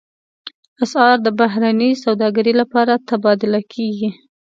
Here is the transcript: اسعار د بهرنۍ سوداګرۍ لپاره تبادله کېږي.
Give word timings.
اسعار 0.83 1.17
د 1.23 1.27
بهرنۍ 1.39 1.91
سوداګرۍ 2.05 2.53
لپاره 2.61 2.93
تبادله 3.09 3.61
کېږي. 3.73 4.09